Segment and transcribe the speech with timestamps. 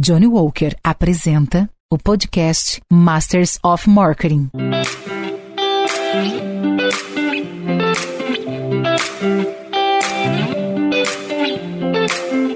[0.00, 4.48] Johnny Walker apresenta o podcast Masters of Marketing.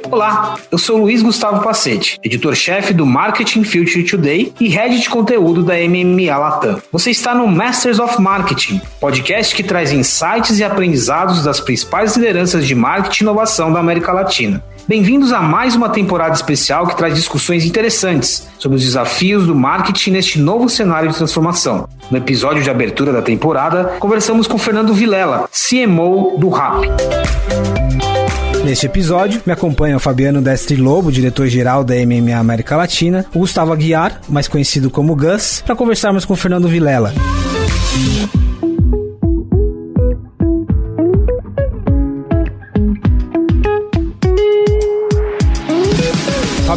[0.08, 5.64] Olá, eu sou Luiz Gustavo Pacete, editor-chefe do Marketing Future Today e head de conteúdo
[5.64, 6.80] da MMA Latam.
[6.92, 12.64] Você está no Masters of Marketing, podcast que traz insights e aprendizados das principais lideranças
[12.64, 14.62] de marketing e inovação da América Latina.
[14.88, 20.10] Bem-vindos a mais uma temporada especial que traz discussões interessantes sobre os desafios do marketing
[20.10, 21.88] neste novo cenário de transformação.
[22.10, 26.84] No episódio de abertura da temporada, conversamos com Fernando Vilela, CMO do RAP.
[28.64, 33.72] Neste episódio, me acompanha o Fabiano Destri Lobo, diretor-geral da MMA América Latina, o Gustavo
[33.72, 37.12] Aguiar, mais conhecido como Gus, para conversarmos com Fernando Vilela.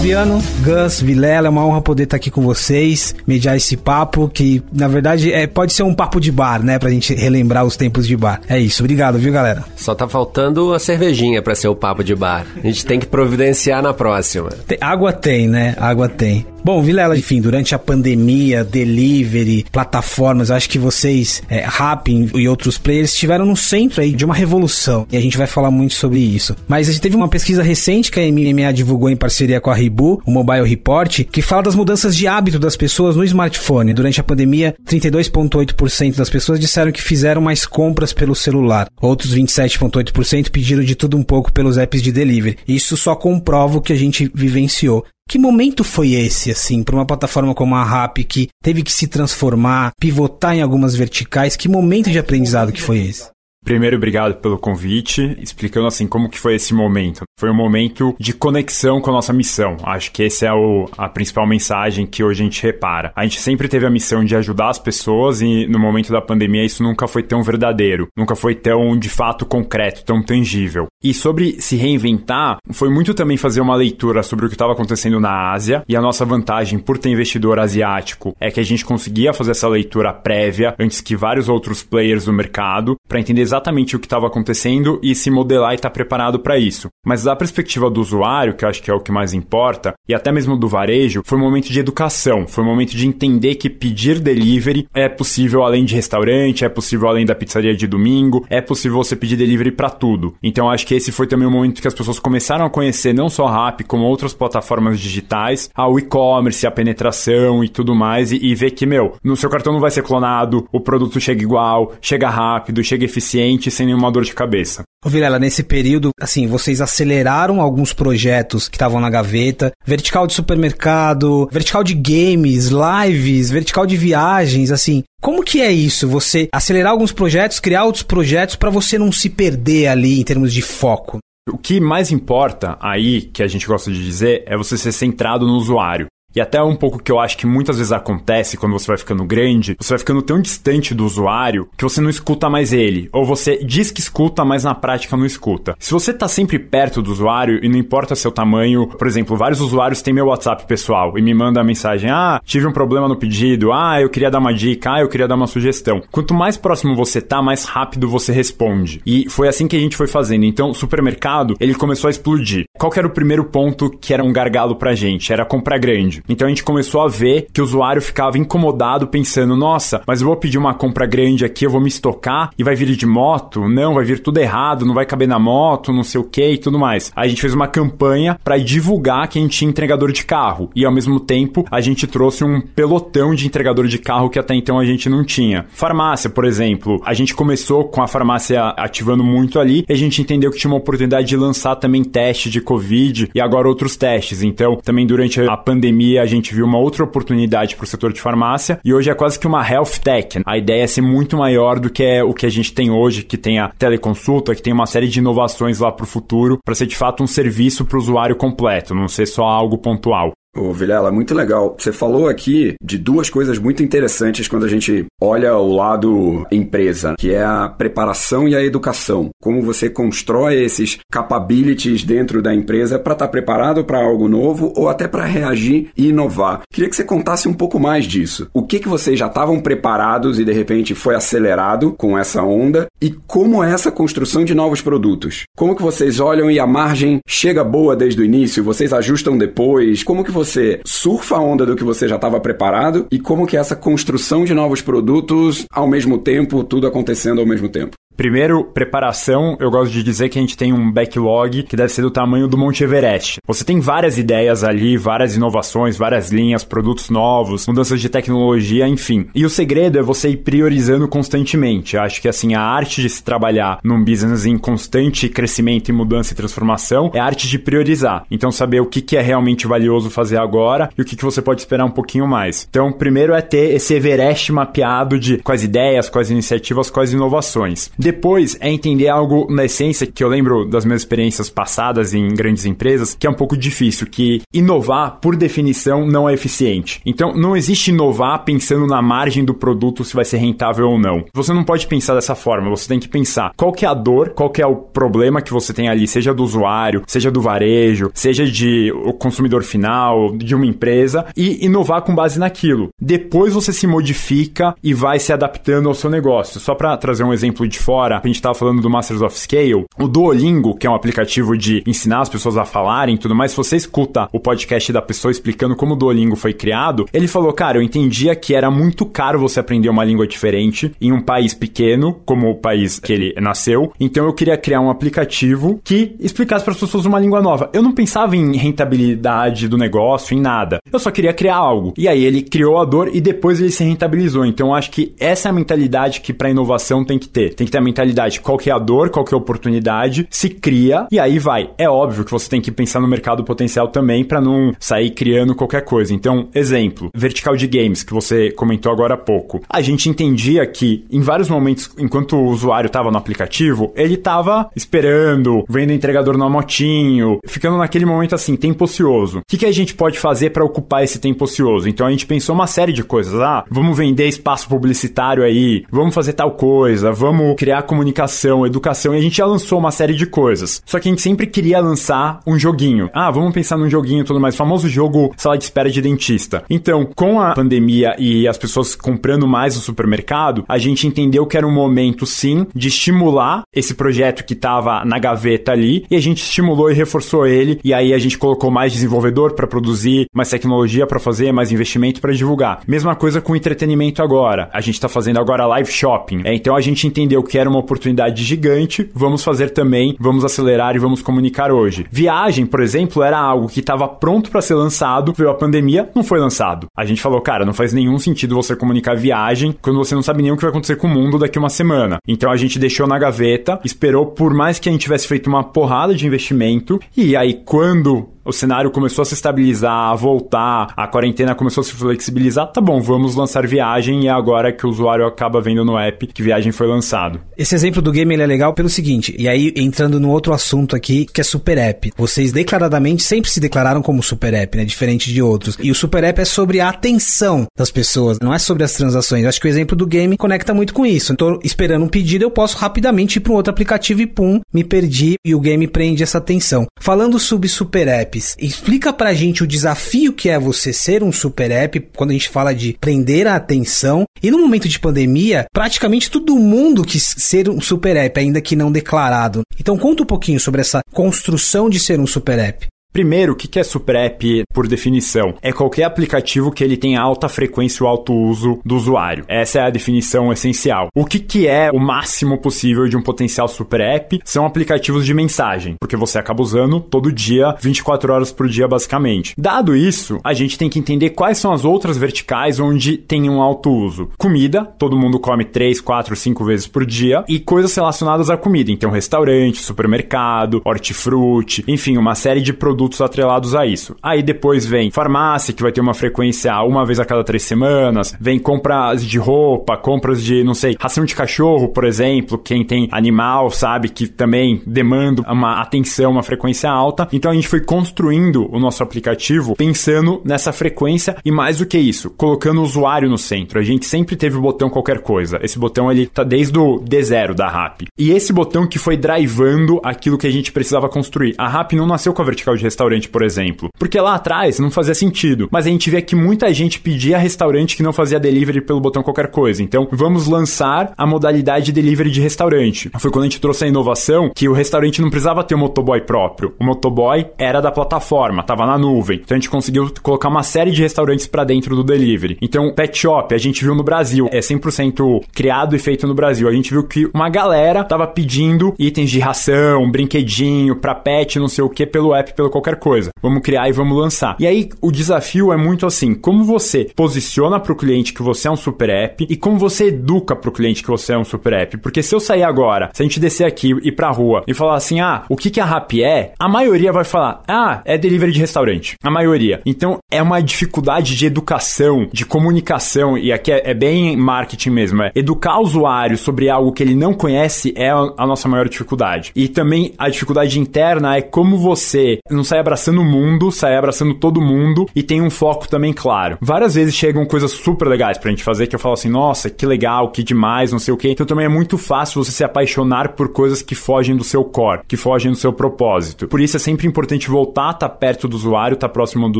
[0.05, 4.61] Fabiano, Gus, Vilela, é uma honra poder estar aqui com vocês, mediar esse papo que,
[4.71, 6.77] na verdade, é, pode ser um papo de bar, né?
[6.77, 8.39] Pra gente relembrar os tempos de bar.
[8.47, 9.63] É isso, obrigado, viu, galera?
[9.75, 12.45] Só tá faltando a cervejinha para ser o papo de bar.
[12.55, 14.49] A gente tem que providenciar na próxima.
[14.67, 15.73] Tem, água tem, né?
[15.79, 16.45] Água tem.
[16.65, 22.75] Bom, Vilela, enfim, durante a pandemia, delivery, plataformas, acho que vocês, é, Rapping e outros
[22.75, 25.05] players, estiveram no centro aí de uma revolução.
[25.11, 26.55] E a gente vai falar muito sobre isso.
[26.67, 29.75] Mas a gente teve uma pesquisa recente que a MMA divulgou em parceria com a
[29.75, 33.93] Ribu, o Mobile Report, que fala das mudanças de hábito das pessoas no smartphone.
[33.93, 38.87] Durante a pandemia, 32,8% das pessoas disseram que fizeram mais compras pelo celular.
[38.99, 42.57] Outros 27,8% pediram de tudo um pouco pelos apps de delivery.
[42.67, 45.05] Isso só comprova o que a gente vivenciou.
[45.27, 49.07] Que momento foi esse, assim, para uma plataforma como a Rap que teve que se
[49.07, 51.55] transformar, pivotar em algumas verticais?
[51.55, 53.34] Que momento de aprendizado que foi esse?
[53.65, 57.23] Primeiro, obrigado pelo convite, explicando assim como que foi esse momento.
[57.39, 59.75] Foi um momento de conexão com a nossa missão.
[59.83, 63.11] Acho que essa é o, a principal mensagem que hoje a gente repara.
[63.15, 66.63] A gente sempre teve a missão de ajudar as pessoas e no momento da pandemia
[66.63, 70.85] isso nunca foi tão verdadeiro, nunca foi tão de fato concreto, tão tangível.
[71.03, 75.19] E sobre se reinventar, foi muito também fazer uma leitura sobre o que estava acontecendo
[75.19, 79.33] na Ásia e a nossa vantagem por ter investidor asiático é que a gente conseguia
[79.33, 83.99] fazer essa leitura prévia antes que vários outros players do mercado para entender exatamente o
[83.99, 86.89] que estava acontecendo e se modelar e estar tá preparado para isso.
[87.05, 90.13] Mas da perspectiva do usuário, que eu acho que é o que mais importa, e
[90.13, 93.69] até mesmo do varejo, foi um momento de educação, foi um momento de entender que
[93.69, 98.61] pedir delivery é possível além de restaurante, é possível além da pizzaria de domingo, é
[98.61, 100.35] possível você pedir delivery para tudo.
[100.43, 103.29] Então acho que esse foi também o momento que as pessoas começaram a conhecer não
[103.29, 108.37] só a Rap, como outras plataformas digitais, o e-commerce, a penetração e tudo mais, e,
[108.37, 111.93] e ver que, meu, no seu cartão não vai ser clonado, o produto chega igual,
[112.01, 114.83] chega rápido, chega eficiente sem nenhuma dor de cabeça.
[115.05, 120.33] Ô Vilela, nesse período, assim, vocês aceleraram alguns projetos que estavam na gaveta, vertical de
[120.33, 126.07] supermercado, vertical de games, lives, vertical de viagens, assim, como que é isso?
[126.07, 130.53] Você acelerar alguns projetos, criar outros projetos para você não se perder ali em termos
[130.53, 131.19] de foco?
[131.47, 135.45] O que mais importa aí, que a gente gosta de dizer, é você ser centrado
[135.45, 136.07] no usuário.
[136.35, 139.23] E até um pouco que eu acho que muitas vezes acontece quando você vai ficando
[139.23, 143.07] grande, você vai ficando tão distante do usuário que você não escuta mais ele.
[143.13, 145.75] Ou você diz que escuta, mas na prática não escuta.
[145.79, 149.61] Se você tá sempre perto do usuário e não importa seu tamanho, por exemplo, vários
[149.61, 153.15] usuários têm meu WhatsApp pessoal e me mandam a mensagem: ah, tive um problema no
[153.15, 156.03] pedido, ah, eu queria dar uma dica, ah, eu queria dar uma sugestão.
[156.11, 159.01] Quanto mais próximo você tá, mais rápido você responde.
[159.05, 160.43] E foi assim que a gente foi fazendo.
[160.43, 162.65] Então, supermercado, ele começou a explodir.
[162.77, 165.31] Qual que era o primeiro ponto que era um gargalo pra gente?
[165.31, 166.24] Era compra grande.
[166.27, 170.27] Então a gente começou a ver que o usuário ficava incomodado pensando: nossa, mas eu
[170.27, 173.67] vou pedir uma compra grande aqui, eu vou me estocar e vai vir de moto?
[173.67, 176.57] Não, vai vir tudo errado, não vai caber na moto, não sei o que e
[176.57, 177.11] tudo mais.
[177.15, 180.69] Aí a gente fez uma campanha para divulgar que a gente tinha entregador de carro
[180.75, 184.55] e ao mesmo tempo a gente trouxe um pelotão de entregador de carro que até
[184.55, 185.65] então a gente não tinha.
[185.69, 190.21] Farmácia, por exemplo, a gente começou com a farmácia ativando muito ali e a gente
[190.21, 194.41] entendeu que tinha uma oportunidade de lançar também teste de Covid e agora outros testes.
[194.41, 198.21] Então, também durante a pandemia a gente viu uma outra oportunidade para o setor de
[198.21, 200.41] farmácia e hoje é quase que uma health tech.
[200.45, 203.23] A ideia é ser muito maior do que é o que a gente tem hoje,
[203.23, 206.75] que tem a teleconsulta, que tem uma série de inovações lá para o futuro, para
[206.75, 210.31] ser de fato um serviço para o usuário completo, não ser só algo pontual.
[210.57, 211.75] Ô, Vilela, muito legal.
[211.77, 217.15] Você falou aqui de duas coisas muito interessantes quando a gente olha o lado empresa,
[217.19, 219.29] que é a preparação e a educação.
[219.41, 224.71] Como você constrói esses capabilities dentro da empresa para estar tá preparado para algo novo
[224.77, 226.61] ou até para reagir e inovar.
[226.71, 228.47] Queria que você contasse um pouco mais disso.
[228.53, 232.87] O que, que vocês já estavam preparados e de repente foi acelerado com essa onda
[233.01, 235.43] e como é essa construção de novos produtos?
[235.57, 240.01] Como que vocês olham e a margem chega boa desde o início, vocês ajustam depois?
[240.01, 243.57] Como que você surfa a onda do que você já estava preparado e como que
[243.57, 247.95] é essa construção de novos produtos ao mesmo tempo, tudo acontecendo ao mesmo tempo.
[248.15, 252.01] Primeiro, preparação, eu gosto de dizer que a gente tem um backlog que deve ser
[252.01, 253.39] do tamanho do Monte Everest.
[253.45, 259.27] Você tem várias ideias ali, várias inovações, várias linhas, produtos novos, mudanças de tecnologia, enfim.
[259.35, 261.97] E o segredo é você ir priorizando constantemente.
[261.97, 265.93] Eu acho que assim, a arte de se trabalhar num business em constante crescimento e
[265.93, 268.25] mudança e transformação é a arte de priorizar.
[268.31, 271.85] Então, saber o que, é realmente valioso fazer agora e o que você pode esperar
[271.85, 272.65] um pouquinho mais.
[272.69, 277.91] Então, primeiro é ter esse Everest mapeado de quais ideias, quais iniciativas, quais inovações.
[278.05, 282.63] Depois é entender algo na essência que eu lembro das minhas experiências passadas em grandes
[282.63, 287.01] empresas, que é um pouco difícil, que inovar, por definição, não é eficiente.
[287.03, 291.25] Então, não existe inovar pensando na margem do produto se vai ser rentável ou não.
[291.33, 294.33] Você não pode pensar dessa forma, você tem que pensar qual que é a dor,
[294.35, 298.11] qual que é o problema que você tem ali, seja do usuário, seja do varejo,
[298.13, 302.89] seja de o consumidor final, de uma empresa, e inovar com base naquilo.
[303.01, 306.59] Depois você se modifica e vai se adaptando ao seu negócio.
[306.59, 309.39] Só para trazer um exemplo de fora, fora, a gente tava falando do Masters of
[309.39, 313.33] Scale, o Duolingo, que é um aplicativo de ensinar as pessoas a falarem e tudo
[313.33, 317.25] mais, se você escuta o podcast da pessoa explicando como o Duolingo foi criado, ele
[317.25, 321.21] falou, cara, eu entendia que era muito caro você aprender uma língua diferente em um
[321.21, 326.17] país pequeno, como o país que ele nasceu, então eu queria criar um aplicativo que
[326.19, 327.69] explicasse para as pessoas uma língua nova.
[327.71, 330.79] Eu não pensava em rentabilidade do negócio, em nada.
[330.91, 331.93] Eu só queria criar algo.
[331.97, 334.45] E aí ele criou a dor e depois ele se rentabilizou.
[334.45, 337.53] Então eu acho que essa é a mentalidade que para inovação tem que ter.
[337.53, 340.49] Tem que ter mentalidade qual que é a dor, qual que é a oportunidade, se
[340.49, 341.69] cria e aí vai.
[341.77, 345.55] É óbvio que você tem que pensar no mercado potencial também para não sair criando
[345.55, 346.13] qualquer coisa.
[346.13, 349.61] Então, exemplo, vertical de games que você comentou agora há pouco.
[349.69, 354.69] A gente entendia que em vários momentos, enquanto o usuário estava no aplicativo, ele estava
[354.75, 359.39] esperando, vendo o entregador no motinho, ficando naquele momento assim, tempo ocioso.
[359.39, 361.87] O que, que a gente pode fazer para ocupar esse tempo ocioso?
[361.87, 363.39] Então a gente pensou uma série de coisas.
[363.39, 369.17] Ah, vamos vender espaço publicitário aí, vamos fazer tal coisa, vamos criar comunicação, educação, e
[369.17, 370.81] a gente já lançou uma série de coisas.
[370.85, 373.09] Só que a gente sempre queria lançar um joguinho.
[373.13, 374.53] Ah, vamos pensar num joguinho e tudo mais.
[374.53, 376.63] O famoso jogo sala de espera de dentista.
[376.69, 381.57] Então, com a pandemia e as pessoas comprando mais no supermercado, a gente entendeu que
[381.57, 386.21] era um momento, sim, de estimular esse projeto que estava na gaveta ali, e a
[386.21, 390.49] gente estimulou e reforçou ele, e aí a gente colocou mais desenvolvedor para produzir, mais
[390.49, 392.81] tecnologia para fazer, mais investimento para divulgar.
[392.87, 394.69] Mesma coisa com entretenimento agora.
[394.71, 396.41] A gente está fazendo agora live shopping.
[396.45, 400.45] É, então a gente entendeu que que era uma oportunidade gigante, vamos fazer também, vamos
[400.45, 402.05] acelerar e vamos comunicar hoje.
[402.11, 406.23] Viagem, por exemplo, era algo que estava pronto para ser lançado, veio a pandemia, não
[406.23, 406.87] foi lançado.
[406.95, 410.43] A gente falou, cara, não faz nenhum sentido você comunicar viagem quando você não sabe
[410.43, 412.17] nem o que vai acontecer com o mundo daqui uma semana.
[412.27, 415.63] Então a gente deixou na gaveta, esperou por mais que a gente tivesse feito uma
[415.63, 421.07] porrada de investimento, e aí quando o cenário começou a se estabilizar, a voltar, a
[421.07, 424.89] quarentena começou a se flexibilizar, tá bom, vamos lançar viagem e é agora que o
[424.89, 427.41] usuário acaba vendo no app que viagem foi lançado.
[427.57, 431.25] Esse exemplo do game é legal pelo seguinte, e aí entrando no outro assunto aqui,
[431.25, 432.11] que é super app.
[432.17, 435.77] Vocês declaradamente sempre se declararam como super app, né, diferente de outros.
[435.81, 439.43] E o super app é sobre a atenção das pessoas, não é sobre as transações.
[439.43, 441.31] Eu acho que o exemplo do game conecta muito com isso.
[441.31, 444.83] Então, esperando um pedido, eu posso rapidamente ir para um outro aplicativo e pum, me
[444.83, 446.85] perdi e o game prende essa atenção.
[446.99, 448.55] Falando sobre super app, apps.
[448.59, 452.49] Explica pra gente o desafio que é você ser um super app quando a gente
[452.49, 454.25] fala de prender a atenção.
[454.43, 458.75] E no momento de pandemia, praticamente todo mundo quis ser um super app, ainda que
[458.75, 459.61] não declarado.
[459.79, 462.87] Então conta um pouquinho sobre essa construção de ser um super app.
[463.15, 465.53] Primeiro, o que é Super App por definição?
[465.61, 469.45] É qualquer aplicativo que ele tenha alta frequência ou alto uso do usuário.
[469.47, 471.07] Essa é a definição essencial.
[471.15, 474.41] O que, que é o máximo possível de um potencial Super App?
[474.43, 479.53] São aplicativos de mensagem, porque você acaba usando todo dia, 24 horas por dia, basicamente.
[479.57, 483.61] Dado isso, a gente tem que entender quais são as outras verticais onde tem um
[483.61, 484.29] alto uso.
[484.37, 488.91] Comida, todo mundo come 3, 4, 5 vezes por dia, e coisas relacionadas à comida.
[488.91, 494.15] Então, restaurante, supermercado, hortifruti, enfim, uma série de produtos produtos atrelados a isso.
[494.21, 498.35] Aí depois vem farmácia, que vai ter uma frequência uma vez a cada três semanas,
[498.39, 503.07] vem compras de roupa, compras de, não sei, ração de cachorro, por exemplo, quem tem
[503.11, 507.27] animal sabe que também demanda uma atenção, uma frequência alta.
[507.31, 511.97] Então a gente foi construindo o nosso aplicativo pensando nessa frequência e mais do que
[511.97, 513.79] isso, colocando o usuário no centro.
[513.79, 515.59] A gente sempre teve o botão qualquer coisa.
[515.61, 518.03] Esse botão ele tá desde o D0 da RAP.
[518.17, 521.53] E esse botão que foi drivando aquilo que a gente precisava construir.
[521.57, 523.89] A RAP não nasceu com a vertical de restaurante, por exemplo.
[523.99, 525.67] Porque lá atrás não fazia sentido.
[525.71, 529.21] Mas a gente vê que muita gente pedia restaurante que não fazia delivery pelo botão
[529.21, 529.83] qualquer coisa.
[529.83, 533.11] Então, vamos lançar a modalidade de delivery de restaurante.
[533.19, 536.21] Foi quando a gente trouxe a inovação que o restaurante não precisava ter um motoboy
[536.21, 536.73] próprio.
[536.79, 539.41] O motoboy era da plataforma, tava na nuvem.
[539.43, 542.57] Então a gente conseguiu colocar uma série de restaurantes para dentro do delivery.
[542.61, 546.67] Então, pet shop, a gente viu no Brasil, é 100% criado e feito no Brasil.
[546.67, 551.67] A gente viu que uma galera tava pedindo itens de ração, brinquedinho para pet, não
[551.67, 553.31] sei o que, pelo app, pelo qualquer coisa.
[553.41, 554.55] Vamos criar e vamos lançar.
[554.59, 558.67] E aí o desafio é muito assim, como você posiciona para o cliente que você
[558.67, 561.43] é um super app e como você educa para o cliente que você é um
[561.43, 561.97] super app.
[561.97, 564.73] Porque se eu sair agora, se a gente descer aqui e ir pra rua e
[564.73, 566.53] falar assim, ah, o que que a Rappi é?
[566.59, 569.15] A maioria vai falar, ah, é delivery de restaurante.
[569.23, 569.81] A maioria.
[569.85, 575.23] Então é uma dificuldade de educação, de comunicação e aqui é, é bem marketing mesmo.
[575.23, 579.51] É educar o usuário sobre algo que ele não conhece é a nossa maior dificuldade.
[579.55, 584.33] E também a dificuldade interna é como você não sai abraçando o mundo, sai abraçando
[584.33, 586.57] todo mundo e tem um foco também claro.
[586.61, 589.85] Várias vezes chegam coisas super legais pra gente fazer que eu falo assim, nossa, que
[589.85, 591.29] legal, que demais, não sei o que.
[591.29, 595.01] Então também é muito fácil você se apaixonar por coisas que fogem do seu core,
[595.07, 596.47] que fogem do seu propósito.
[596.47, 599.59] Por isso é sempre importante voltar, estar tá perto do usuário, estar tá próximo do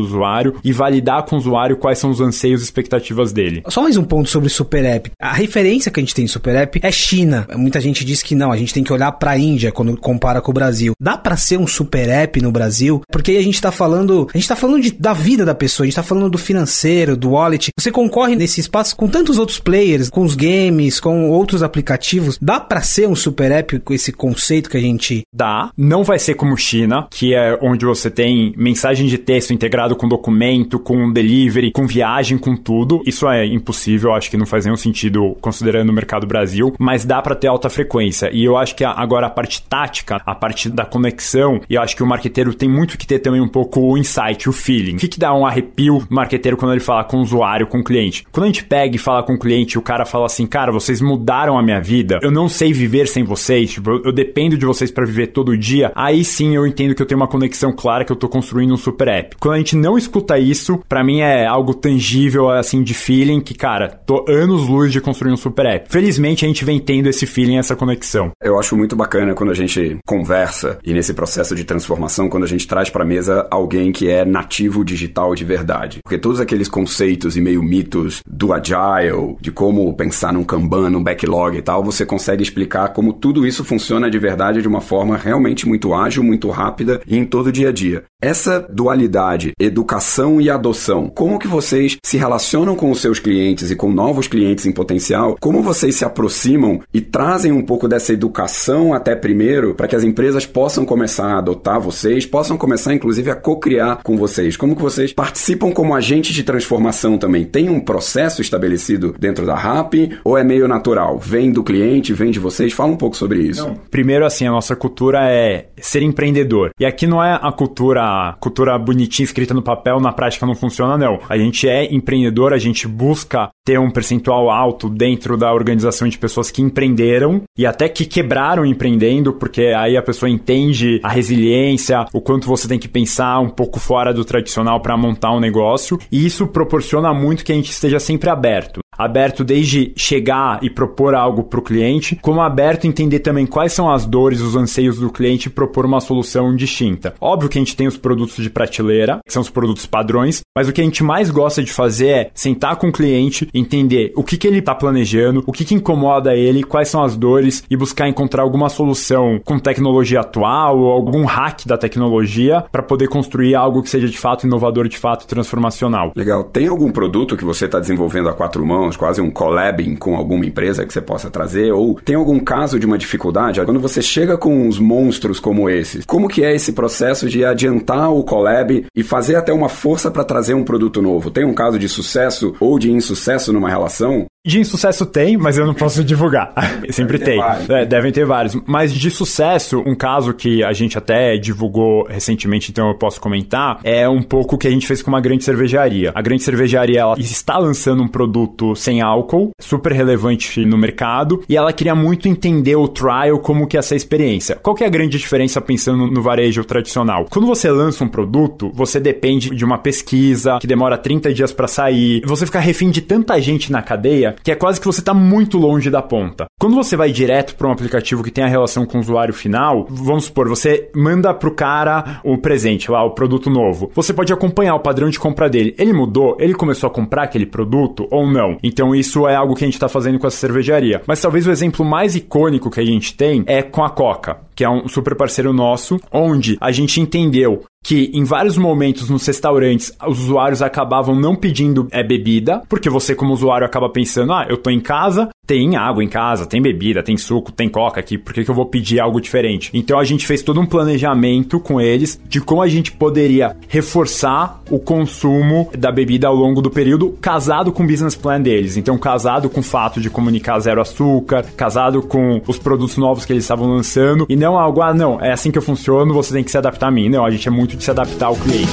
[0.00, 3.62] usuário e validar com o usuário quais são os anseios e expectativas dele.
[3.68, 5.10] Só mais um ponto sobre Super App.
[5.20, 7.46] A referência que a gente tem em Super App é China.
[7.54, 10.40] Muita gente diz que não, a gente tem que olhar para a Índia quando compara
[10.40, 10.92] com o Brasil.
[11.00, 12.95] Dá para ser um Super App no Brasil?
[13.10, 15.84] Porque aí a gente tá falando, a gente tá falando de, da vida da pessoa,
[15.84, 17.70] a gente tá falando do financeiro, do wallet.
[17.78, 22.38] Você concorre nesse espaço com tantos outros players, com os games, com outros aplicativos.
[22.40, 25.70] Dá para ser um Super App com esse conceito que a gente dá.
[25.76, 30.08] Não vai ser como China, que é onde você tem mensagem de texto integrado com
[30.08, 33.02] documento, com delivery, com viagem, com tudo.
[33.06, 37.20] Isso é impossível, acho que não faz nenhum sentido considerando o mercado Brasil, mas dá
[37.20, 38.30] para ter alta frequência.
[38.32, 41.96] E eu acho que agora a parte tática, a parte da conexão, e eu acho
[41.96, 44.96] que o marqueteiro tem muito que ter também um pouco o insight, o feeling.
[44.96, 47.84] O que, que dá um arrepio marqueteiro quando ele fala com o usuário, com o
[47.84, 48.26] cliente?
[48.30, 51.00] Quando a gente pega e fala com o cliente, o cara fala assim, cara, vocês
[51.00, 54.90] mudaram a minha vida, eu não sei viver sem vocês, tipo, eu dependo de vocês
[54.90, 58.12] para viver todo dia, aí sim eu entendo que eu tenho uma conexão clara que
[58.12, 59.36] eu tô construindo um super app.
[59.40, 63.54] Quando a gente não escuta isso, para mim é algo tangível, assim, de feeling, que,
[63.54, 65.90] cara, tô anos luz de construir um super app.
[65.90, 68.30] Felizmente a gente vem tendo esse feeling, essa conexão.
[68.42, 72.48] Eu acho muito bacana quando a gente conversa e nesse processo de transformação, quando a
[72.48, 76.00] gente traz pra mesa alguém que é nativo digital de verdade.
[76.02, 81.02] Porque todos aqueles conceitos e meio mitos do agile, de como pensar num Kanban, num
[81.02, 85.16] backlog e tal, você consegue explicar como tudo isso funciona de verdade de uma forma
[85.16, 88.04] realmente muito ágil, muito rápida e em todo o dia a dia.
[88.20, 93.76] Essa dualidade, educação e adoção, como que vocês se relacionam com os seus clientes e
[93.76, 95.36] com novos clientes em potencial?
[95.40, 100.04] Como vocês se aproximam e trazem um pouco dessa educação até primeiro para que as
[100.04, 104.56] empresas possam começar a adotar vocês, possam começar inclusive a co-criar com vocês?
[104.56, 107.44] Como que vocês participam como agentes de transformação também?
[107.44, 109.94] Tem um processo estabelecido dentro da RAP
[110.24, 111.16] ou é meio natural?
[111.16, 112.72] Vem do cliente, vem de vocês?
[112.72, 113.68] Fala um pouco sobre isso.
[113.68, 113.76] Não.
[113.88, 116.70] Primeiro assim, a nossa cultura é ser empreendedor.
[116.80, 120.98] E aqui não é a cultura cultura bonitinha escrita no papel, na prática não funciona,
[120.98, 121.20] não.
[121.28, 126.18] A gente é empreendedor, a gente busca ter um percentual alto dentro da organização de
[126.18, 132.06] pessoas que empreenderam e até que quebraram empreendendo, porque aí a pessoa entende a resiliência,
[132.12, 135.98] o quanto você tem que pensar um pouco fora do tradicional para montar um negócio,
[136.10, 141.14] e isso proporciona muito que a gente esteja sempre aberto aberto desde chegar e propor
[141.14, 145.10] algo para o cliente, como aberto entender também quais são as dores, os anseios do
[145.10, 147.14] cliente e propor uma solução distinta.
[147.20, 150.68] Óbvio que a gente tem os produtos de prateleira, que são os produtos padrões, mas
[150.68, 154.22] o que a gente mais gosta de fazer é sentar com o cliente, entender o
[154.22, 157.76] que, que ele está planejando, o que, que incomoda ele, quais são as dores e
[157.76, 163.54] buscar encontrar alguma solução com tecnologia atual ou algum hack da tecnologia para poder construir
[163.54, 166.12] algo que seja de fato inovador, de fato transformacional.
[166.14, 166.44] Legal.
[166.44, 168.85] Tem algum produto que você está desenvolvendo a quatro mãos?
[168.94, 171.72] Quase um collabing com alguma empresa que você possa trazer?
[171.72, 173.64] Ou tem algum caso de uma dificuldade?
[173.64, 178.12] Quando você chega com uns monstros como esses, como que é esse processo de adiantar
[178.12, 181.30] o collab e fazer até uma força para trazer um produto novo?
[181.30, 184.26] Tem um caso de sucesso ou de insucesso numa relação?
[184.46, 186.52] De insucesso tem, mas eu não posso divulgar.
[186.90, 187.40] Sempre tem.
[187.68, 188.56] É, devem ter vários.
[188.64, 193.80] Mas de sucesso, um caso que a gente até divulgou recentemente, então eu posso comentar,
[193.82, 196.12] é um pouco o que a gente fez com uma grande cervejaria.
[196.14, 201.56] A grande cervejaria ela está lançando um produto sem álcool, super relevante no mercado, e
[201.56, 204.56] ela queria muito entender o trial, como que é essa experiência.
[204.62, 207.26] Qual que é a grande diferença pensando no varejo tradicional?
[207.28, 211.66] Quando você lança um produto, você depende de uma pesquisa que demora 30 dias para
[211.66, 215.14] sair, você fica refém de tanta gente na cadeia que é quase que você está
[215.14, 216.46] muito longe da ponta.
[216.58, 219.86] Quando você vai direto para um aplicativo que tem a relação com o usuário final,
[219.88, 223.90] vamos supor, você manda pro cara o presente, lá, o produto novo.
[223.94, 225.74] Você pode acompanhar o padrão de compra dele.
[225.78, 226.36] Ele mudou?
[226.40, 228.58] Ele começou a comprar aquele produto ou não?
[228.62, 231.02] Então isso é algo que a gente está fazendo com essa cervejaria.
[231.06, 234.64] Mas talvez o exemplo mais icônico que a gente tem é com a Coca, que
[234.64, 239.92] é um super parceiro nosso, onde a gente entendeu que em vários momentos nos restaurantes
[240.08, 244.56] os usuários acabavam não pedindo é, bebida, porque você como usuário acaba pensando, ah, eu
[244.56, 248.34] tô em casa, tem água em casa, tem bebida, tem suco, tem coca aqui, por
[248.34, 249.70] que, que eu vou pedir algo diferente?
[249.72, 254.60] Então a gente fez todo um planejamento com eles de como a gente poderia reforçar
[254.70, 258.76] o consumo da bebida ao longo do período, casado com o business plan deles.
[258.76, 263.32] Então, casado com o fato de comunicar zero açúcar, casado com os produtos novos que
[263.32, 266.44] eles estavam lançando, e não algo, ah, não, é assim que eu funciono, você tem
[266.44, 267.08] que se adaptar a mim.
[267.08, 268.72] Não, a gente é muito de se adaptar ao cliente.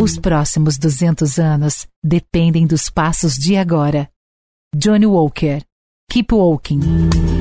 [0.00, 4.08] Os próximos 200 anos dependem dos passos de agora.
[4.76, 5.60] Johnny Walker.
[6.08, 7.39] Keep Walking.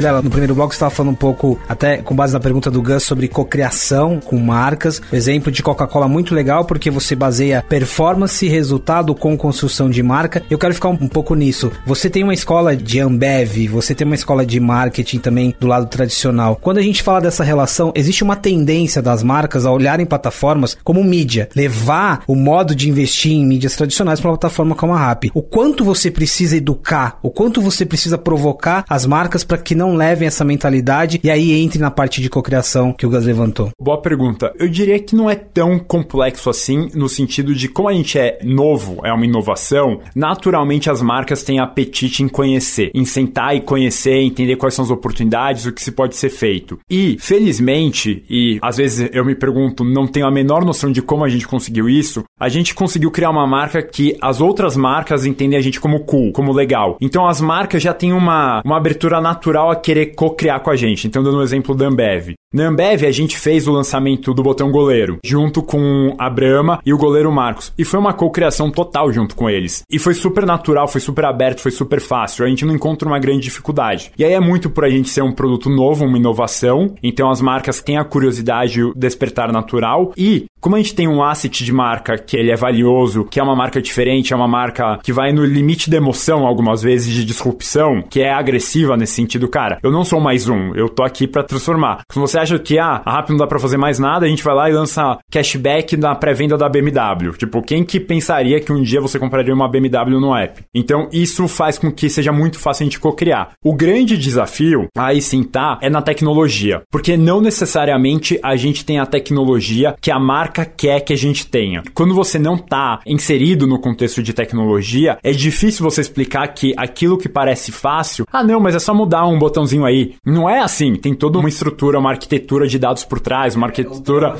[0.00, 2.80] Vilela, no primeiro bloco você estava falando um pouco, até com base na pergunta do
[2.80, 5.02] Gus, sobre cocriação com marcas.
[5.12, 10.42] Exemplo de Coca-Cola muito legal, porque você baseia performance e resultado com construção de marca.
[10.48, 11.70] Eu quero ficar um, um pouco nisso.
[11.84, 15.84] Você tem uma escola de Ambev, você tem uma escola de marketing também do lado
[15.84, 16.56] tradicional.
[16.56, 21.04] Quando a gente fala dessa relação, existe uma tendência das marcas a olharem plataformas como
[21.04, 25.30] mídia, levar o modo de investir em mídias tradicionais para uma plataforma como a Rappi.
[25.34, 29.96] O quanto você precisa educar, o quanto você precisa provocar as marcas para que não
[29.96, 33.70] levem essa mentalidade e aí entre na parte de cocriação que o Gus levantou?
[33.80, 34.52] Boa pergunta.
[34.58, 38.38] Eu diria que não é tão complexo assim, no sentido de como a gente é
[38.44, 44.20] novo, é uma inovação, naturalmente as marcas têm apetite em conhecer, em sentar e conhecer,
[44.20, 46.78] entender quais são as oportunidades, o que se pode ser feito.
[46.88, 51.24] E, felizmente, e às vezes eu me pergunto, não tenho a menor noção de como
[51.24, 55.58] a gente conseguiu isso, a gente conseguiu criar uma marca que as outras marcas entendem
[55.58, 56.96] a gente como cool, como legal.
[57.00, 61.06] Então as marcas já têm uma, uma abertura natural querer co-criar com a gente.
[61.06, 62.34] Então, dando um exemplo da Ambev.
[62.52, 66.92] Na Ambev, a gente fez o lançamento do botão goleiro, junto com a Brahma e
[66.92, 67.72] o goleiro Marcos.
[67.78, 69.84] E foi uma co-criação total junto com eles.
[69.88, 72.44] E foi super natural, foi super aberto, foi super fácil.
[72.44, 74.10] A gente não encontra uma grande dificuldade.
[74.18, 76.92] E aí é muito por a gente ser um produto novo, uma inovação.
[77.00, 80.12] Então as marcas têm a curiosidade, o despertar natural.
[80.16, 83.42] E como a gente tem um asset de marca que ele é valioso, que é
[83.42, 87.24] uma marca diferente, é uma marca que vai no limite da emoção algumas vezes de
[87.24, 89.78] disrupção, que é agressiva nesse sentido, cara.
[89.82, 92.00] Eu não sou mais um, eu tô aqui para transformar.
[92.10, 94.42] Se você acha que ah, a Rappi não dá para fazer mais nada, a gente
[94.42, 97.32] vai lá e lança cashback na pré-venda da BMW.
[97.36, 100.62] Tipo, quem que pensaria que um dia você compraria uma BMW no app?
[100.74, 103.50] Então, isso faz com que seja muito fácil a gente co-criar.
[103.62, 106.82] O grande desafio, aí sim tá, é na tecnologia.
[106.90, 111.46] Porque não necessariamente a gente tem a tecnologia que a marca quer que a gente
[111.46, 111.82] tenha.
[111.92, 117.18] Quando você não tá inserido no contexto de tecnologia, é difícil você explicar que aquilo
[117.18, 120.14] que parece fácil, ah não, mas é só mudar um botãozinho aí.
[120.24, 124.36] Não é assim, tem toda uma estrutura, uma arquitetura de dados por trás, uma arquitetura...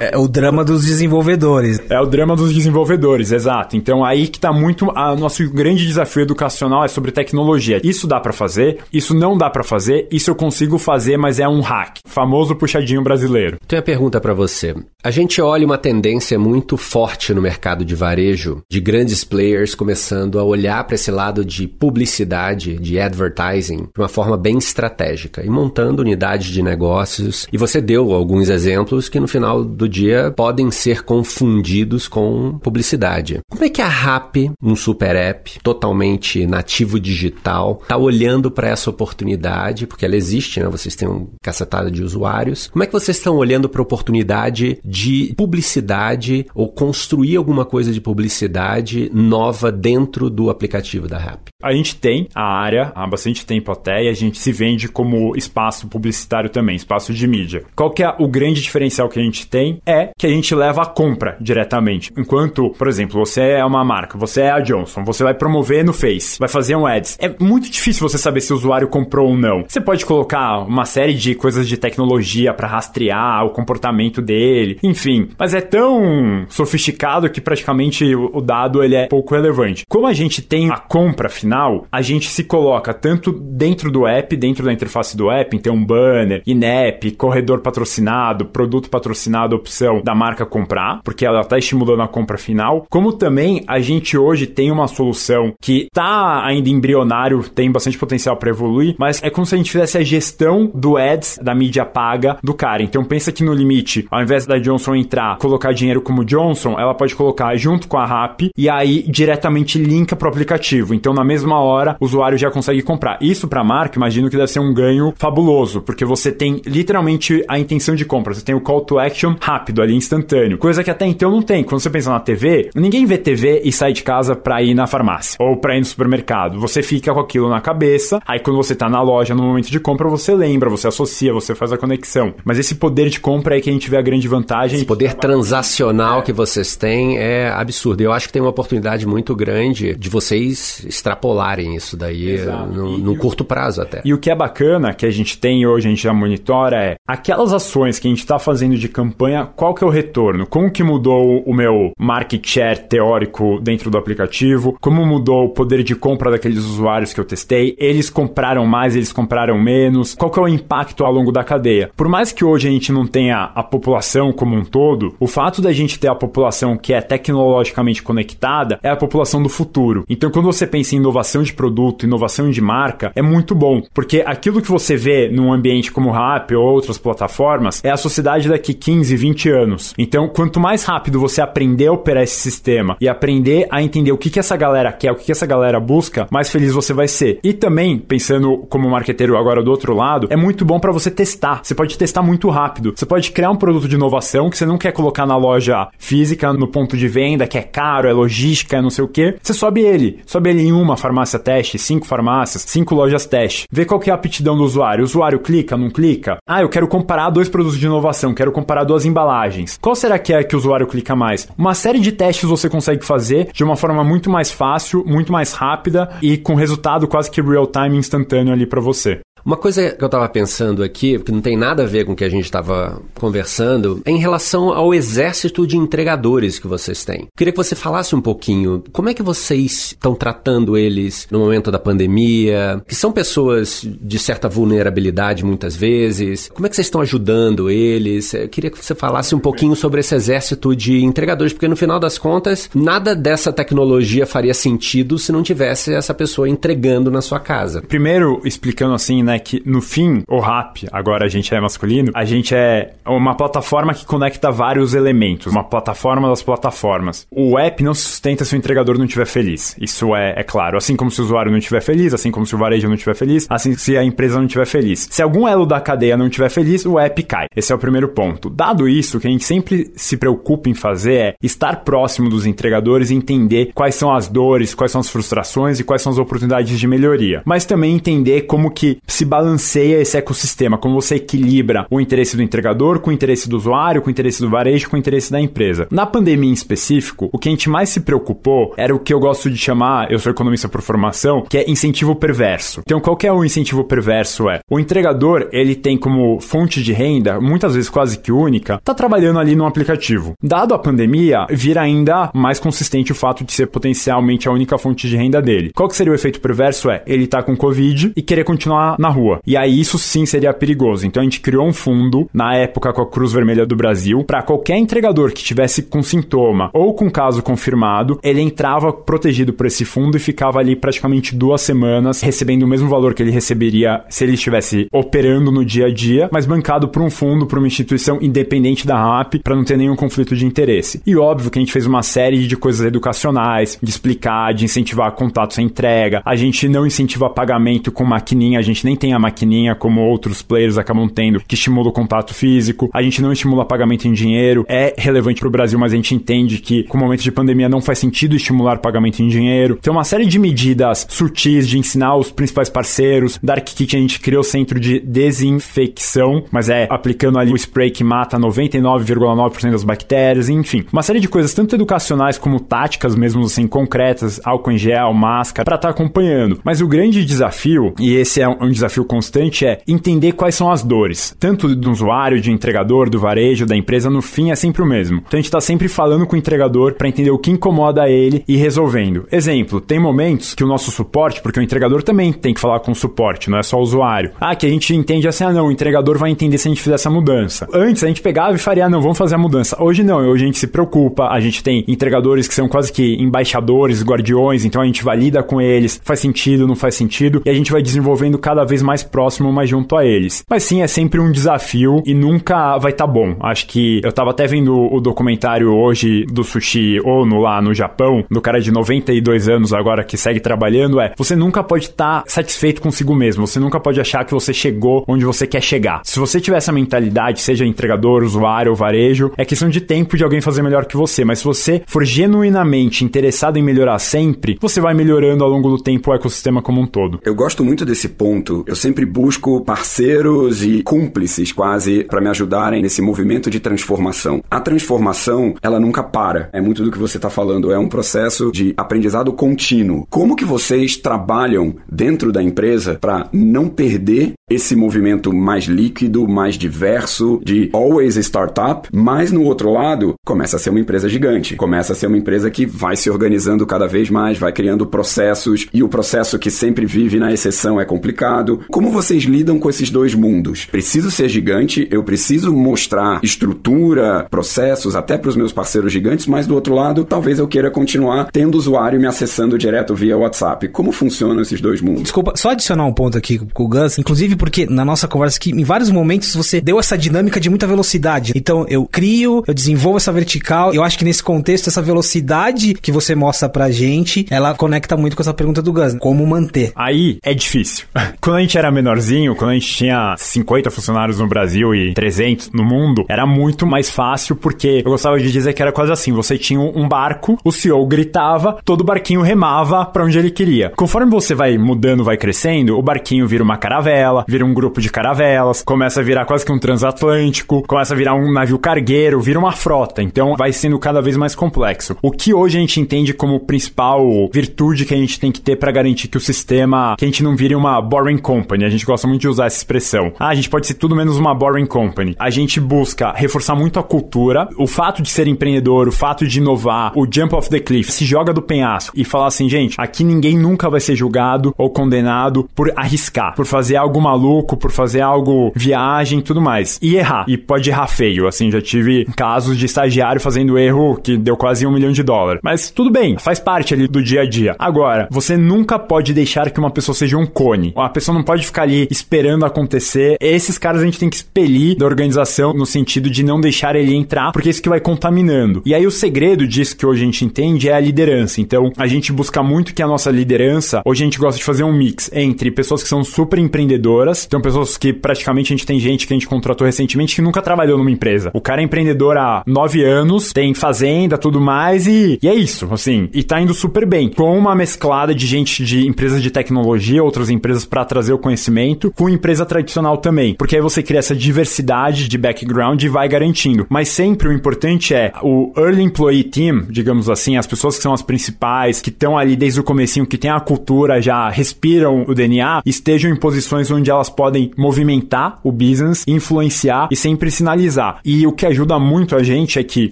[0.00, 1.80] É, é o drama dos desenvolvedores.
[1.88, 3.76] É o drama dos desenvolvedores, exato.
[3.76, 4.90] Então aí que tá muito...
[4.96, 7.80] A nosso grande desafio educacional é sobre tecnologia.
[7.82, 11.48] Isso dá para fazer, isso não dá para fazer, isso eu consigo fazer, mas é
[11.48, 11.98] um hack.
[12.04, 13.58] Famoso puxadinho brasileiro.
[13.66, 14.74] Tenho a pergunta para você.
[15.02, 20.38] A gente olha uma tendência muito forte no mercado de varejo, de grandes players começando
[20.38, 25.48] a olhar para esse lado de publicidade, de advertising, de uma forma bem estratégica e
[25.48, 27.46] montando unidades de negócios.
[27.52, 33.40] E você deu alguns exemplos que no final do dia podem ser confundidos com publicidade.
[33.48, 38.90] Como é que a RAP, um super app totalmente nativo digital, está olhando para essa
[38.90, 39.86] oportunidade?
[39.86, 40.68] Porque ela existe, né?
[40.68, 42.68] Vocês têm um cacetada de usuários.
[42.68, 47.92] Como é que vocês estão olhando para a oportunidade de publicidade ou construir alguma coisa
[47.92, 51.48] de publicidade nova dentro do aplicativo da RAP?
[51.62, 55.36] A gente tem a área há bastante tempo até e a gente se vende como
[55.36, 57.64] espaço publicitário também, espaço de mídia.
[57.74, 59.80] Qual que é o grande diferencial que a gente tem?
[59.86, 62.12] É que a gente leva a compra diretamente.
[62.16, 65.92] Enquanto, por exemplo, você é uma marca, você é a Johnson, você vai promover no
[65.92, 67.16] Face, vai fazer um ads.
[67.20, 69.64] É muito difícil você saber se o usuário comprou ou não.
[69.66, 75.28] Você pode colocar uma série de coisas de tecnologia para rastrear o comportamento dele, enfim,
[75.38, 79.84] mas é tão sofisticado que praticamente o dado ele é pouco relevante.
[79.88, 84.36] Como a gente tem a compra final, a gente se coloca tanto dentro do app,
[84.36, 90.14] dentro da interface do app, então um banner, app, corredor patrocinado, produto patrocinado, opção da
[90.14, 92.86] marca comprar, porque ela está estimulando a compra final.
[92.88, 98.36] Como também a gente hoje tem uma solução que está ainda embrionário, tem bastante potencial
[98.36, 101.84] para evoluir, mas é como se a gente fizesse a gestão do ads, da mídia
[101.84, 102.82] paga do cara.
[102.82, 106.94] Então pensa que no limite, ao invés da Johnson entrar, colocar dinheiro como Johnson, ela
[106.94, 110.94] pode colocar junto com a RAP e aí diretamente linka pro aplicativo.
[110.94, 113.18] Então na mesma hora, o usuário já consegue comprar.
[113.20, 117.58] Isso para marca, imagino que deve ser um ganho fabuloso, porque você tem literalmente a
[117.58, 120.58] intenção de compra, você tem o call to action rápido ali, instantâneo.
[120.58, 121.62] Coisa que até então não tem.
[121.62, 124.88] Quando você pensa na TV, ninguém vê TV e sai de casa para ir na
[124.88, 126.58] farmácia ou para ir no supermercado.
[126.58, 129.78] Você fica com aquilo na cabeça, aí quando você tá na loja no momento de
[129.78, 132.34] compra, você lembra, você associa, você faz a conexão.
[132.44, 134.76] Mas esse poder de compra é que a gente vê a grande vantagem.
[134.76, 136.22] Esse poder transacional é.
[136.22, 138.00] que vocês têm é absurdo.
[138.00, 142.38] Eu acho que tem uma oportunidade muito grande de vocês extrapolarem isso daí
[142.72, 143.99] no, no curto prazo até.
[144.04, 146.94] E o que é bacana que a gente tem hoje, a gente já monitora, é
[147.06, 150.46] aquelas ações que a gente está fazendo de campanha, qual que é o retorno?
[150.46, 154.76] Como que mudou o meu market share teórico dentro do aplicativo?
[154.80, 157.76] Como mudou o poder de compra daqueles usuários que eu testei?
[157.78, 160.14] Eles compraram mais, eles compraram menos?
[160.14, 161.90] Qual que é o impacto ao longo da cadeia?
[161.96, 165.60] Por mais que hoje a gente não tenha a população como um todo, o fato
[165.60, 170.04] da gente ter a população que é tecnologicamente conectada é a população do futuro.
[170.08, 174.22] Então, quando você pensa em inovação de produto, inovação de marca, é muito bom, porque
[174.24, 178.48] aquilo que você vê num ambiente como o Rap ou outras plataformas é a sociedade
[178.48, 179.94] daqui 15, 20 anos.
[179.98, 184.18] Então, quanto mais rápido você aprender a operar esse sistema e aprender a entender o
[184.18, 187.08] que, que essa galera quer, o que, que essa galera busca, mais feliz você vai
[187.08, 187.38] ser.
[187.42, 191.60] E também, pensando como marqueteiro agora do outro lado, é muito bom para você testar.
[191.62, 192.92] Você pode testar muito rápido.
[192.94, 196.52] Você pode criar um produto de inovação que você não quer colocar na loja física,
[196.52, 199.36] no ponto de venda, que é caro, é logística, é não sei o que.
[199.42, 200.20] Você sobe ele.
[200.26, 203.66] Sobe ele em uma farmácia teste, cinco farmácias, cinco lojas teste.
[203.72, 205.02] Vê qual que é a aptidão do usuário.
[205.02, 206.38] O usuário clica, não clica?
[206.46, 209.78] Ah, eu quero comparar dois produtos de inovação, quero comparar duas embalagens.
[209.80, 211.48] Qual será que é que o usuário clica mais?
[211.56, 215.52] Uma série de testes você consegue fazer de uma forma muito mais fácil, muito mais
[215.52, 219.20] rápida e com resultado quase que real time instantâneo ali para você.
[219.44, 222.16] Uma coisa que eu estava pensando aqui, que não tem nada a ver com o
[222.16, 227.28] que a gente estava conversando, é em relação ao exército de entregadores que vocês têm.
[227.36, 231.70] Queria que você falasse um pouquinho como é que vocês estão tratando eles no momento
[231.70, 236.50] da pandemia, que são pessoas de certa vulnerabilidade muitas vezes.
[236.52, 238.34] Como é que vocês estão ajudando eles?
[238.34, 241.98] Eu queria que você falasse um pouquinho sobre esse exército de entregadores, porque no final
[241.98, 247.40] das contas, nada dessa tecnologia faria sentido se não tivesse essa pessoa entregando na sua
[247.40, 247.82] casa.
[247.82, 252.24] Primeiro, explicando assim, né, que no fim, o rap, agora a gente é masculino, a
[252.24, 257.26] gente é uma plataforma que conecta vários elementos, uma plataforma das plataformas.
[257.30, 259.76] O app não se sustenta se o entregador não estiver feliz.
[259.80, 260.76] Isso é, é claro.
[260.76, 263.14] Assim como se o usuário não estiver feliz, assim como se o varejo não estiver
[263.14, 265.08] feliz, assim se a empresa não estiver feliz.
[265.10, 267.46] Se algum elo da cadeia não estiver feliz, o app cai.
[267.54, 268.50] Esse é o primeiro ponto.
[268.50, 272.46] Dado isso, o que a gente sempre se preocupa em fazer é estar próximo dos
[272.46, 276.18] entregadores e entender quais são as dores, quais são as frustrações e quais são as
[276.18, 277.42] oportunidades de melhoria.
[277.44, 282.42] Mas também entender como que se balanceia esse ecossistema, como você equilibra o interesse do
[282.42, 285.38] entregador com o interesse do usuário, com o interesse do varejo, com o interesse da
[285.38, 285.86] empresa.
[285.90, 289.20] Na pandemia em específico, o que a gente mais se preocupou era o que eu
[289.20, 292.80] gosto de chamar, eu sou economista por formação, que é incentivo perverso.
[292.80, 294.48] Então, qual é o incentivo perverso?
[294.48, 298.94] É o entregador, ele tem como fonte de renda, muitas vezes quase que única, tá
[298.94, 300.32] trabalhando ali no aplicativo.
[300.42, 305.06] Dado a pandemia, vira ainda mais consistente o fato de ser potencialmente a única fonte
[305.06, 305.72] de renda dele.
[305.74, 306.88] Qual que seria o efeito perverso?
[306.88, 309.40] É ele tá com Covid e querer continuar na rua.
[309.46, 311.06] E aí isso sim seria perigoso.
[311.06, 314.42] Então a gente criou um fundo, na época com a Cruz Vermelha do Brasil, para
[314.42, 319.84] qualquer entregador que tivesse com sintoma ou com caso confirmado, ele entrava protegido por esse
[319.84, 324.24] fundo e ficava ali praticamente duas semanas recebendo o mesmo valor que ele receberia se
[324.24, 328.18] ele estivesse operando no dia a dia, mas bancado por um fundo, por uma instituição
[328.20, 331.02] independente da RAP, para não ter nenhum conflito de interesse.
[331.06, 335.12] E óbvio que a gente fez uma série de coisas educacionais, de explicar, de incentivar
[335.12, 336.22] contatos à entrega.
[336.24, 340.42] A gente não incentiva pagamento com maquininha, a gente nem tem a maquininha como outros
[340.42, 342.90] players acabam tendo, que estimula o contato físico.
[342.92, 344.64] A gente não estimula pagamento em dinheiro.
[344.68, 347.68] É relevante para o Brasil, mas a gente entende que com o momento de pandemia
[347.68, 349.78] não faz sentido estimular pagamento em dinheiro.
[349.80, 353.38] Tem uma série de medidas sutis de ensinar os principais parceiros.
[353.42, 358.04] Dark Kit a gente criou centro de desinfecção, mas é aplicando ali o spray que
[358.04, 360.84] mata 99,9% das bactérias, enfim.
[360.92, 365.64] Uma série de coisas tanto educacionais como táticas mesmo assim concretas, álcool em gel, máscara,
[365.64, 366.60] para estar tá acompanhando.
[366.62, 370.70] Mas o grande desafio, e esse é um desafio desafio constante é entender quais são
[370.70, 374.82] as dores, tanto do usuário, de entregador, do varejo, da empresa, no fim é sempre
[374.82, 375.18] o mesmo.
[375.18, 378.44] Então a gente está sempre falando com o entregador para entender o que incomoda ele
[378.46, 379.26] e resolvendo.
[379.30, 382.92] Exemplo, tem momentos que o nosso suporte, porque o entregador também tem que falar com
[382.92, 384.32] o suporte, não é só o usuário.
[384.40, 386.82] Ah, que a gente entende assim, ah não, o entregador vai entender se a gente
[386.82, 387.68] fizer essa mudança.
[387.72, 389.80] Antes a gente pegava e faria, ah, não, vamos fazer a mudança.
[389.80, 393.14] Hoje não, hoje a gente se preocupa, a gente tem entregadores que são quase que
[393.14, 397.54] embaixadores, guardiões, então a gente valida com eles, faz sentido, não faz sentido, e a
[397.54, 400.44] gente vai desenvolvendo cada vez mais próximo, mais junto a eles.
[400.48, 403.36] Mas sim, é sempre um desafio e nunca vai estar tá bom.
[403.40, 408.24] Acho que eu tava até vendo o documentário hoje do Sushi Ono lá no Japão,
[408.30, 412.24] do cara de 92 anos agora que segue trabalhando, é, você nunca pode estar tá
[412.26, 416.02] satisfeito consigo mesmo, você nunca pode achar que você chegou onde você quer chegar.
[416.04, 420.24] Se você tiver essa mentalidade, seja entregador, usuário ou varejo, é questão de tempo de
[420.24, 424.80] alguém fazer melhor que você, mas se você for genuinamente interessado em melhorar sempre, você
[424.80, 427.20] vai melhorando ao longo do tempo o ecossistema como um todo.
[427.24, 428.59] Eu gosto muito desse ponto.
[428.66, 434.42] Eu sempre busco parceiros e cúmplices quase para me ajudarem nesse movimento de transformação.
[434.50, 436.48] A transformação, ela nunca para.
[436.52, 440.06] É muito do que você está falando, é um processo de aprendizado contínuo.
[440.08, 446.56] Como que vocês trabalham dentro da empresa para não perder esse movimento mais líquido, mais
[446.56, 451.92] diverso de always startup, mas no outro lado começa a ser uma empresa gigante, começa
[451.92, 455.82] a ser uma empresa que vai se organizando cada vez mais, vai criando processos e
[455.82, 458.60] o processo que sempre vive na exceção é complicado.
[458.68, 460.64] Como vocês lidam com esses dois mundos?
[460.64, 466.46] Preciso ser gigante, eu preciso mostrar estrutura, processos até para os meus parceiros gigantes, mas
[466.46, 470.68] do outro lado, talvez eu queira continuar tendo usuário me acessando direto via WhatsApp.
[470.68, 472.02] Como funcionam esses dois mundos?
[472.02, 475.50] Desculpa, só adicionar um ponto aqui com o Gus, inclusive porque na nossa conversa aqui,
[475.50, 478.32] em vários momentos você deu essa dinâmica de muita velocidade.
[478.34, 480.72] Então eu crio, eu desenvolvo essa vertical.
[480.72, 485.14] Eu acho que nesse contexto, essa velocidade que você mostra pra gente, ela conecta muito
[485.14, 485.94] com essa pergunta do Gus.
[485.98, 486.72] Como manter?
[486.74, 487.84] Aí é difícil.
[488.18, 492.50] quando a gente era menorzinho, quando a gente tinha 50 funcionários no Brasil e 300
[492.52, 496.12] no mundo, era muito mais fácil porque eu gostava de dizer que era quase assim:
[496.12, 500.72] você tinha um barco, o CEO gritava, todo barquinho remava para onde ele queria.
[500.76, 504.90] Conforme você vai mudando, vai crescendo, o barquinho vira uma caravela, vira um grupo de
[504.90, 509.38] caravelas, começa a virar quase que um transatlântico, começa a virar um navio cargueiro, vira
[509.38, 510.02] uma frota.
[510.02, 511.96] Então vai sendo cada vez mais complexo.
[512.00, 515.56] O que hoje a gente entende como principal virtude que a gente tem que ter
[515.56, 518.64] para garantir que o sistema, que a gente não vire uma boring company.
[518.64, 520.12] A gente gosta muito de usar essa expressão.
[520.18, 522.14] Ah, a gente pode ser tudo menos uma boring company.
[522.18, 526.38] A gente busca reforçar muito a cultura, o fato de ser empreendedor, o fato de
[526.38, 530.04] inovar, o jump off the cliff, se joga do penhasco e falar assim, gente, aqui
[530.04, 535.00] ninguém nunca vai ser julgado ou condenado por arriscar, por fazer algo maluco, por fazer
[535.00, 536.78] algo viagem e tudo mais.
[536.82, 537.24] E errar.
[537.28, 538.26] E pode errar feio.
[538.26, 542.40] Assim, já tive casos de estagiário fazendo erro que deu quase um milhão de dólares.
[542.42, 544.54] Mas tudo bem, faz parte ali do dia a dia.
[544.58, 547.72] Agora, você nunca pode deixar que uma pessoa seja um cone.
[547.76, 550.16] A pessoa não pode ficar ali esperando acontecer.
[550.20, 553.94] Esses caras a gente tem que expelir da organização no sentido de não deixar ele
[553.94, 555.62] entrar, porque é isso que vai contaminando.
[555.64, 558.40] E aí o segredo disso que hoje a gente entende é a liderança.
[558.40, 561.64] Então, a gente busca muito que a nossa liderança, hoje a gente gosta de fazer
[561.64, 565.78] um mix entre pessoas que são super empreendedoras, então pessoas que praticamente a gente tem
[565.78, 568.30] gente que a gente contratou recentemente que nunca trabalhou numa empresa.
[568.34, 572.68] O cara é empreendedor há nove anos, tem fazenda, tudo mais e, e é isso,
[572.72, 573.08] assim.
[573.12, 574.08] E tá indo super bem.
[574.08, 578.92] Com uma mesclada de gente de empresas de tecnologia, outras empresas para trazer o conhecimento,
[578.96, 580.34] com empresa tradicional também.
[580.34, 583.66] Porque aí você cria essa diversidade de background e vai garantindo.
[583.68, 587.92] Mas sempre o importante é o early employee team, digamos assim, as pessoas que são
[587.92, 592.14] as principais, que estão ali desde o comecinho, que tem a cultura, já respiram o
[592.14, 598.00] DNA, estejam em posições onde elas podem movimentar o business, influenciar e sempre sinalizar.
[598.04, 599.90] E o que ajuda muito a gente é que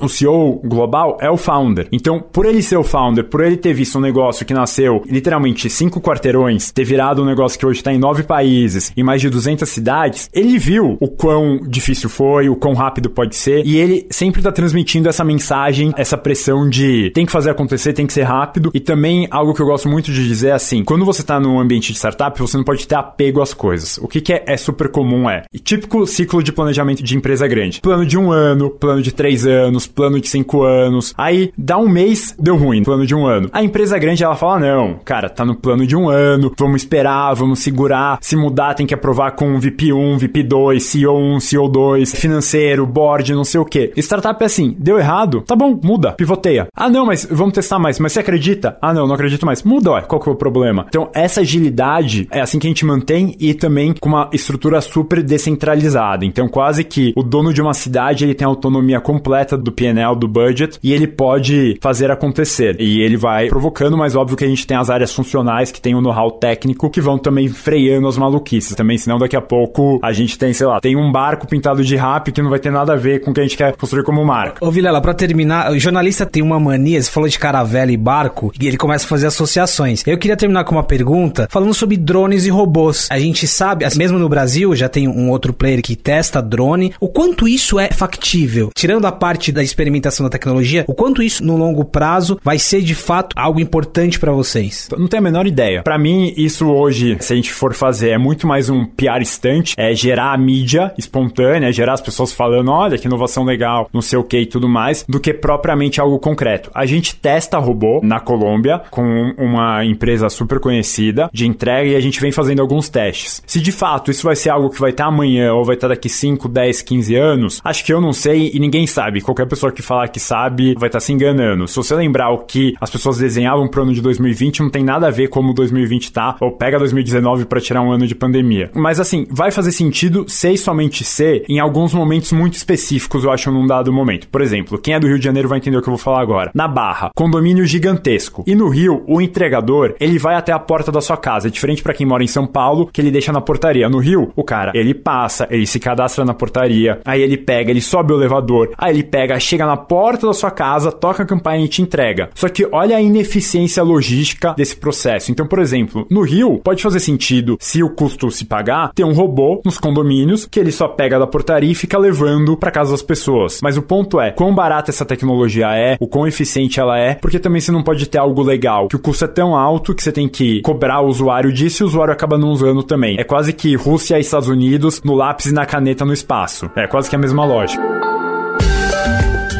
[0.00, 1.88] o CEO global é o founder.
[1.92, 5.68] Então, por ele ser o founder, por ele ter visto um negócio que nasceu literalmente
[5.70, 9.30] cinco quarteirões, ter virado um negócio que hoje está em nove países, em mais de
[9.30, 14.06] 200 cidades, ele viu o quão difícil foi, o quão rápido pode ser, e ele
[14.10, 18.22] sempre está transmitindo essa mensagem, essa pressão de tem que fazer acontecer, tem que ser
[18.22, 21.40] rápido, e também algo que eu gosto muito de dizer é assim, quando você está
[21.40, 23.83] num ambiente de startup, você não pode ter apego às coisas.
[24.00, 27.80] O que, que é, é super comum é, típico ciclo de planejamento de empresa grande.
[27.80, 31.14] Plano de um ano, plano de três anos, plano de cinco anos.
[31.16, 33.48] Aí, dá um mês, deu ruim, plano de um ano.
[33.52, 37.34] A empresa grande, ela fala, não, cara, tá no plano de um ano, vamos esperar,
[37.34, 38.18] vamos segurar.
[38.20, 42.86] Se mudar, tem que aprovar com VP 1, VP 2, CEO 1, CEO 2, financeiro,
[42.86, 43.92] board, não sei o que.
[43.96, 46.68] Startup é assim, deu errado, tá bom, muda, pivoteia.
[46.76, 47.98] Ah, não, mas vamos testar mais.
[47.98, 48.76] Mas você acredita?
[48.80, 49.62] Ah, não, não acredito mais.
[49.62, 50.86] Muda, ó, qual que é o problema?
[50.88, 55.22] Então, essa agilidade é assim que a gente mantém e também com uma estrutura super
[55.22, 56.24] descentralizada.
[56.24, 60.28] Então, quase que o dono de uma cidade ele tem autonomia completa do PNL, do
[60.28, 62.76] budget, e ele pode fazer acontecer.
[62.80, 65.94] E ele vai provocando, mas óbvio que a gente tem as áreas funcionais que tem
[65.94, 70.12] o know-how técnico que vão também freando as maluquices também, senão daqui a pouco a
[70.12, 72.92] gente tem, sei lá, tem um barco pintado de rap que não vai ter nada
[72.92, 74.64] a ver com o que a gente quer construir como marca.
[74.64, 78.52] Ô Vilela, pra terminar, o jornalista tem uma mania, você falou de caravela e barco,
[78.60, 80.02] e ele começa a fazer associações.
[80.06, 83.08] Eu queria terminar com uma pergunta falando sobre drones e robôs.
[83.10, 83.63] A gente sabe,
[83.96, 86.92] mesmo no Brasil, já tem um outro player que testa drone.
[87.00, 88.70] O quanto isso é factível?
[88.74, 92.82] Tirando a parte da experimentação da tecnologia, o quanto isso no longo prazo vai ser
[92.82, 94.88] de fato algo importante para vocês?
[94.96, 95.82] Não tenho a menor ideia.
[95.82, 99.74] Para mim, isso hoje, se a gente for fazer, é muito mais um PR stunt,
[99.76, 104.18] é gerar a mídia espontânea, gerar as pessoas falando, olha que inovação legal, não sei
[104.18, 106.70] o que e tudo mais, do que propriamente algo concreto.
[106.74, 112.00] A gente testa robô na Colômbia com uma empresa super conhecida de entrega e a
[112.00, 113.42] gente vem fazendo alguns testes.
[113.54, 116.08] Se de fato isso vai ser algo que vai estar amanhã ou vai estar daqui
[116.08, 119.20] 5, 10, 15 anos, acho que eu não sei e ninguém sabe.
[119.20, 121.68] Qualquer pessoa que falar que sabe vai estar se enganando.
[121.68, 125.06] Se você lembrar o que as pessoas desenhavam pro ano de 2020, não tem nada
[125.06, 128.72] a ver como 2020 tá, ou pega 2019 para tirar um ano de pandemia.
[128.74, 133.52] Mas assim, vai fazer sentido ser somente ser em alguns momentos muito específicos, eu acho,
[133.52, 134.26] num dado momento.
[134.26, 136.22] Por exemplo, quem é do Rio de Janeiro vai entender o que eu vou falar
[136.22, 136.50] agora.
[136.52, 138.42] Na Barra, condomínio gigantesco.
[138.48, 141.46] E no Rio, o entregador, ele vai até a porta da sua casa.
[141.46, 143.88] É diferente para quem mora em São Paulo, que ele deixa na portaria.
[143.88, 147.80] No Rio, o cara, ele passa, ele se cadastra na portaria, aí ele pega, ele
[147.80, 151.64] sobe o elevador, aí ele pega, chega na porta da sua casa, toca a campainha
[151.64, 152.30] e te entrega.
[152.34, 155.30] Só que olha a ineficiência logística desse processo.
[155.30, 159.12] Então, por exemplo, no Rio, pode fazer sentido, se o custo se pagar, ter um
[159.12, 163.02] robô nos condomínios que ele só pega da portaria e fica levando para casa das
[163.02, 163.60] pessoas.
[163.62, 167.38] Mas o ponto é, quão barata essa tecnologia é, o quão eficiente ela é, porque
[167.38, 170.12] também você não pode ter algo legal, que o custo é tão alto que você
[170.12, 173.16] tem que cobrar o usuário disso e o usuário acaba não usando também.
[173.18, 176.70] É quase que Rússia e Estados Unidos no lápis e na caneta no espaço.
[176.76, 177.82] É quase que a mesma lógica.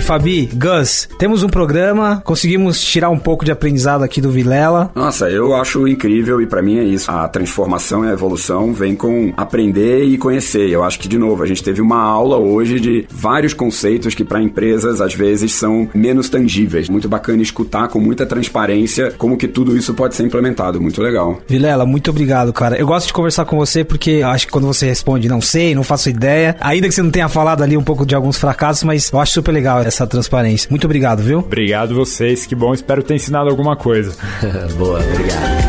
[0.04, 4.90] Fabi, Gus, temos um programa, conseguimos tirar um pouco de aprendizado aqui do Vilela.
[4.94, 7.10] Nossa, eu acho incrível e para mim é isso.
[7.10, 10.68] A transformação e a evolução vem com aprender e conhecer.
[10.68, 14.22] Eu acho que, de novo, a gente teve uma aula hoje de vários conceitos que
[14.24, 16.90] para empresas às vezes são menos tangíveis.
[16.90, 20.82] Muito bacana escutar com muita transparência como que tudo isso pode ser implementado.
[20.82, 21.38] Muito legal.
[21.48, 22.76] Vilela, muito obrigado, cara.
[22.76, 25.82] Eu gosto de conversar com você porque acho que quando você responde não sei, não
[25.82, 29.10] faço ideia, ainda que você não tenha falado ali um pouco de alguns fracassos, mas
[29.10, 30.68] eu acho super legal essa transparência.
[30.68, 31.38] Muito obrigado, viu?
[31.38, 32.74] Obrigado vocês, que bom.
[32.74, 34.14] Espero ter ensinado alguma coisa.
[34.76, 35.64] Boa, obrigado.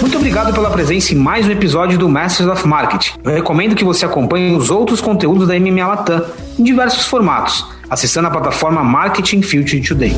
[0.00, 3.18] Muito obrigado pela presença em mais um episódio do Masters of Marketing.
[3.24, 6.24] Eu recomendo que você acompanhe os outros conteúdos da MMA Latam
[6.58, 10.14] em diversos formatos, acessando a plataforma Marketing Future Today.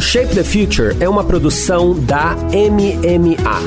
[0.00, 3.60] O Shape the Future é uma produção da MMA.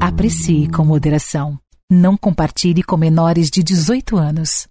[0.00, 1.58] Aprecie com moderação.
[1.92, 4.66] Não compartilhe com menores de 18 anos.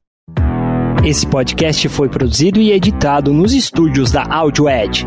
[1.06, 5.06] Esse podcast foi produzido e editado nos estúdios da Audio Edge.